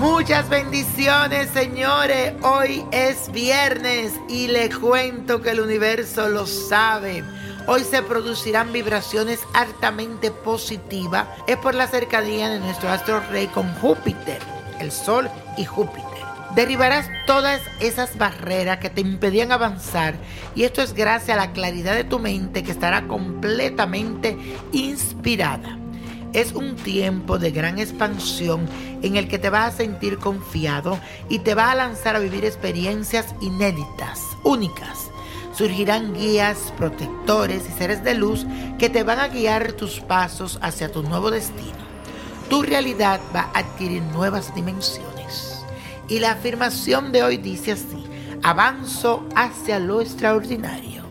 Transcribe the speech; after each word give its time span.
Muchas 0.00 0.48
bendiciones, 0.48 1.50
señores. 1.50 2.32
Hoy 2.40 2.86
es 2.90 3.30
viernes 3.32 4.14
y 4.30 4.48
le 4.48 4.70
cuento 4.70 5.42
que 5.42 5.50
el 5.50 5.60
universo 5.60 6.30
lo 6.30 6.46
sabe. 6.46 7.22
Hoy 7.66 7.84
se 7.84 8.02
producirán 8.02 8.72
vibraciones 8.72 9.40
altamente 9.52 10.30
positivas. 10.30 11.28
Es 11.46 11.58
por 11.58 11.74
la 11.74 11.86
cercanía 11.86 12.48
de 12.48 12.60
nuestro 12.60 12.88
astro 12.88 13.20
rey 13.30 13.48
con 13.48 13.74
Júpiter, 13.74 14.38
el 14.80 14.90
Sol 14.90 15.28
y 15.58 15.66
Júpiter. 15.66 16.08
Derribarás 16.54 17.06
todas 17.26 17.60
esas 17.78 18.16
barreras 18.16 18.78
que 18.78 18.88
te 18.88 19.02
impedían 19.02 19.52
avanzar 19.52 20.14
y 20.54 20.64
esto 20.64 20.80
es 20.80 20.94
gracias 20.94 21.36
a 21.36 21.46
la 21.46 21.52
claridad 21.52 21.94
de 21.94 22.04
tu 22.04 22.18
mente 22.18 22.62
que 22.62 22.72
estará 22.72 23.06
completamente 23.06 24.38
inspirada. 24.72 25.79
Es 26.32 26.52
un 26.52 26.76
tiempo 26.76 27.38
de 27.38 27.50
gran 27.50 27.80
expansión 27.80 28.68
en 29.02 29.16
el 29.16 29.26
que 29.26 29.40
te 29.40 29.50
vas 29.50 29.74
a 29.74 29.76
sentir 29.76 30.18
confiado 30.18 31.00
y 31.28 31.40
te 31.40 31.56
va 31.56 31.72
a 31.72 31.74
lanzar 31.74 32.14
a 32.14 32.20
vivir 32.20 32.44
experiencias 32.44 33.34
inéditas, 33.40 34.20
únicas. 34.44 35.10
Surgirán 35.52 36.14
guías, 36.14 36.72
protectores 36.78 37.64
y 37.68 37.76
seres 37.76 38.04
de 38.04 38.14
luz 38.14 38.46
que 38.78 38.88
te 38.88 39.02
van 39.02 39.18
a 39.18 39.26
guiar 39.26 39.72
tus 39.72 39.98
pasos 39.98 40.60
hacia 40.62 40.92
tu 40.92 41.02
nuevo 41.02 41.32
destino. 41.32 41.80
Tu 42.48 42.62
realidad 42.62 43.20
va 43.34 43.50
a 43.52 43.58
adquirir 43.58 44.02
nuevas 44.02 44.54
dimensiones. 44.54 45.64
Y 46.08 46.20
la 46.20 46.32
afirmación 46.32 47.10
de 47.10 47.24
hoy 47.24 47.38
dice 47.38 47.72
así, 47.72 48.04
avanzo 48.44 49.26
hacia 49.34 49.80
lo 49.80 50.00
extraordinario. 50.00 51.02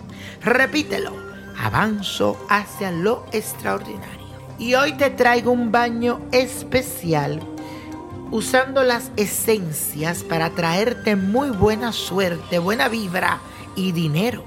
Repítelo, 0.41 1.11
avanzo 1.57 2.37
hacia 2.49 2.91
lo 2.91 3.25
extraordinario. 3.33 4.18
Y 4.59 4.75
hoy 4.75 4.91
te 4.93 5.09
traigo 5.09 5.51
un 5.51 5.71
baño 5.71 6.19
especial 6.33 7.41
usando 8.29 8.83
las 8.83 9.11
esencias 9.15 10.23
para 10.23 10.49
traerte 10.49 11.15
muy 11.15 11.49
buena 11.49 11.93
suerte, 11.93 12.59
buena 12.59 12.89
vibra 12.89 13.39
y 13.77 13.93
dinero. 13.93 14.43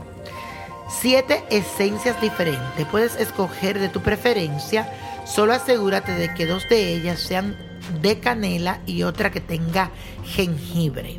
Siete 1.00 1.42
esencias 1.50 2.20
diferentes. 2.20 2.86
Puedes 2.90 3.16
escoger 3.16 3.78
de 3.78 3.88
tu 3.88 4.02
preferencia. 4.02 4.92
Solo 5.24 5.54
asegúrate 5.54 6.12
de 6.12 6.34
que 6.34 6.46
dos 6.46 6.68
de 6.68 6.92
ellas 6.92 7.18
sean 7.18 7.56
de 8.02 8.20
canela 8.20 8.80
y 8.86 9.04
otra 9.04 9.30
que 9.30 9.40
tenga 9.40 9.90
jengibre. 10.26 11.18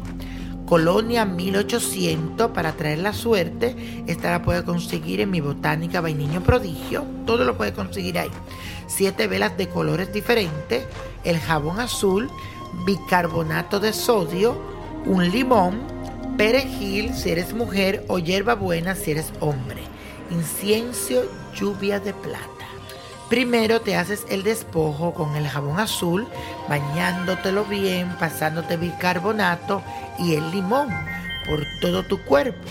Colonia 0.65 1.25
1800 1.25 2.51
para 2.51 2.73
traer 2.73 2.99
la 2.99 3.13
suerte. 3.13 4.03
Esta 4.07 4.31
la 4.31 4.41
puede 4.41 4.63
conseguir 4.63 5.21
en 5.21 5.31
mi 5.31 5.41
botánica 5.41 6.01
Vainiño 6.01 6.41
Prodigio. 6.41 7.05
Todo 7.25 7.43
lo 7.43 7.57
puede 7.57 7.73
conseguir 7.73 8.17
ahí. 8.17 8.31
Siete 8.87 9.27
velas 9.27 9.57
de 9.57 9.67
colores 9.67 10.13
diferentes. 10.13 10.83
El 11.23 11.39
jabón 11.39 11.79
azul. 11.79 12.29
Bicarbonato 12.85 13.79
de 13.79 13.93
sodio. 13.93 14.57
Un 15.05 15.29
limón. 15.29 15.81
Perejil 16.37 17.13
si 17.13 17.29
eres 17.29 17.53
mujer 17.53 18.05
o 18.07 18.17
hierbabuena 18.17 18.95
si 18.95 19.11
eres 19.11 19.31
hombre. 19.39 19.83
Incienso, 20.31 21.25
lluvia 21.53 21.99
de 21.99 22.13
plata. 22.13 22.62
Primero 23.33 23.81
te 23.81 23.95
haces 23.95 24.27
el 24.29 24.43
despojo 24.43 25.15
con 25.15 25.35
el 25.35 25.47
jabón 25.47 25.79
azul, 25.79 26.27
bañándotelo 26.69 27.65
bien, 27.65 28.15
pasándote 28.19 28.77
bicarbonato 28.77 29.81
y 30.19 30.35
el 30.35 30.51
limón 30.51 30.89
por 31.47 31.65
todo 31.81 32.03
tu 32.03 32.23
cuerpo. 32.25 32.61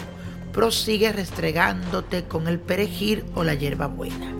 Prosigue 0.52 1.10
restregándote 1.10 2.28
con 2.28 2.46
el 2.46 2.60
perejil 2.60 3.24
o 3.34 3.42
la 3.42 3.54
hierbabuena. 3.54 4.32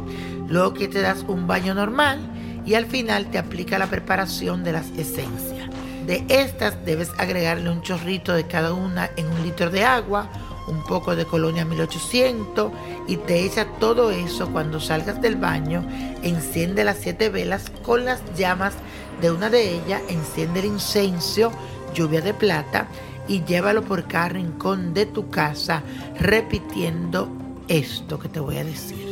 Luego 0.47 0.75
que 0.75 0.87
te 0.87 1.00
das 1.00 1.25
un 1.27 1.49
baño 1.49 1.75
normal 1.75 2.21
y 2.65 2.75
al 2.75 2.87
final 2.87 3.28
te 3.33 3.39
aplica 3.39 3.77
la 3.77 3.89
preparación 3.89 4.62
de 4.62 4.75
las 4.75 4.91
esencias. 4.91 5.71
De 6.06 6.25
estas 6.28 6.84
debes 6.84 7.10
agregarle 7.19 7.69
un 7.69 7.83
chorrito 7.83 8.33
de 8.33 8.47
cada 8.47 8.75
una 8.75 9.10
en 9.16 9.27
un 9.27 9.43
litro 9.43 9.71
de 9.71 9.84
agua, 9.84 10.31
un 10.67 10.83
poco 10.83 11.17
de 11.17 11.27
colonia 11.27 11.65
1800 11.65 12.73
y 13.09 13.17
te 13.17 13.45
echa 13.45 13.67
todo 13.78 14.11
eso 14.11 14.50
cuando 14.50 14.81
salgas 14.81 15.21
del 15.21 15.37
baño, 15.37 15.84
enciende 16.23 16.84
las 16.84 16.99
siete 16.99 17.28
velas 17.28 17.71
con 17.83 18.05
las 18.05 18.21
llamas 18.37 18.75
de 19.21 19.31
una 19.31 19.51
de 19.51 19.77
ellas, 19.77 20.03
enciende 20.09 20.61
el 20.61 20.67
incenso, 20.67 21.53
lluvia 21.95 22.21
de 22.21 22.34
plata 22.34 22.89
y 23.28 23.45
llévalo 23.45 23.83
por 23.83 24.06
cada 24.06 24.31
rincón 24.31 24.95
de 24.95 25.06
tu 25.06 25.31
casa 25.31 25.83
repitiendo 26.19 27.28
esto 27.69 28.19
que 28.19 28.28
te 28.28 28.41
voy 28.41 28.59
a 28.59 28.65
decir. 28.65 29.09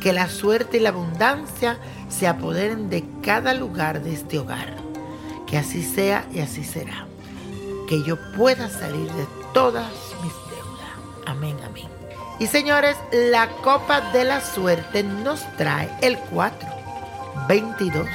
Que 0.00 0.12
la 0.12 0.28
suerte 0.28 0.78
y 0.78 0.80
la 0.80 0.88
abundancia 0.88 1.78
se 2.08 2.26
apoderen 2.26 2.90
de 2.90 3.04
cada 3.22 3.54
lugar 3.54 4.02
de 4.02 4.12
este 4.12 4.38
hogar. 4.38 4.76
Que 5.46 5.58
así 5.58 5.82
sea 5.82 6.26
y 6.32 6.40
así 6.40 6.64
será. 6.64 7.06
Que 7.88 8.02
yo 8.02 8.16
pueda 8.36 8.68
salir 8.68 9.10
de 9.12 9.26
todas 9.54 9.92
mis 10.22 10.32
deudas. 10.32 10.61
Amén, 11.26 11.56
amén. 11.64 11.88
Y 12.38 12.46
señores, 12.46 12.96
la 13.12 13.48
copa 13.62 14.12
de 14.12 14.24
la 14.24 14.40
suerte 14.40 15.02
nos 15.02 15.40
trae 15.56 15.90
el 16.00 16.18
4, 16.18 16.68
22, 17.48 18.06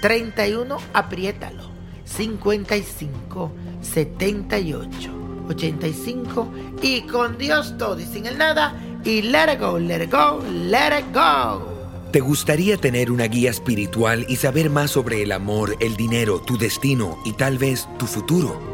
31, 0.00 0.76
apriétalo, 0.92 1.70
55, 2.04 3.52
78, 3.80 5.10
85 5.48 6.48
y 6.82 7.02
con 7.02 7.38
Dios 7.38 7.76
todo 7.78 8.00
y 8.00 8.04
sin 8.04 8.26
el 8.26 8.38
nada 8.38 8.74
y 9.04 9.22
let 9.22 9.52
it 9.52 9.60
go, 9.60 9.78
let 9.78 10.02
it 10.02 10.10
go, 10.10 10.40
let 10.50 10.98
it 10.98 11.14
go. 11.14 11.74
¿Te 12.10 12.20
gustaría 12.20 12.76
tener 12.76 13.10
una 13.10 13.26
guía 13.26 13.50
espiritual 13.50 14.24
y 14.28 14.36
saber 14.36 14.70
más 14.70 14.92
sobre 14.92 15.22
el 15.22 15.32
amor, 15.32 15.76
el 15.80 15.96
dinero, 15.96 16.40
tu 16.40 16.56
destino 16.56 17.18
y 17.24 17.32
tal 17.32 17.58
vez 17.58 17.88
tu 17.98 18.06
futuro? 18.06 18.73